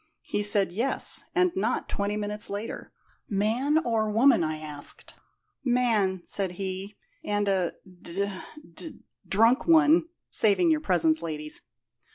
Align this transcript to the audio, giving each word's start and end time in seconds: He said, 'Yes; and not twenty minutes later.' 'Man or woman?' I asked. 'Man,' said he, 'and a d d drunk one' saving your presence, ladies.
He 0.23 0.41
said, 0.41 0.71
'Yes; 0.71 1.25
and 1.35 1.51
not 1.55 1.87
twenty 1.87 2.17
minutes 2.17 2.49
later.' 2.49 2.91
'Man 3.29 3.77
or 3.77 4.09
woman?' 4.09 4.43
I 4.43 4.57
asked. 4.57 5.13
'Man,' 5.63 6.21
said 6.25 6.53
he, 6.53 6.97
'and 7.23 7.47
a 7.47 7.73
d 8.01 8.27
d 8.73 8.99
drunk 9.27 9.67
one' 9.67 10.09
saving 10.31 10.71
your 10.71 10.81
presence, 10.81 11.21
ladies. 11.21 11.61